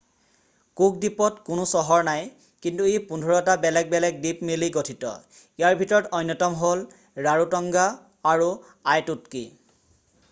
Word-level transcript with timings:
Cook 0.79 0.93
দ্বীপত 1.01 1.33
কোনো 1.49 1.65
চহৰ 1.71 2.05
নাই 2.07 2.23
কিন্তু 2.65 2.87
ই 2.93 3.03
15 3.11 3.43
টা 3.51 3.55
বেলেগ 3.67 3.91
বেলেগ 3.93 4.17
দ্বীপ 4.25 4.41
মিলি 4.51 4.71
গঠিত। 4.79 5.13
ইয়াৰ 5.13 5.79
ভিতৰত 5.83 6.13
অন্যতম 6.21 6.59
হ'ল 6.65 6.83
ৰাৰোতঙ্গা 7.29 7.87
আৰু 8.33 8.51
আইটুটকী। 8.95 9.47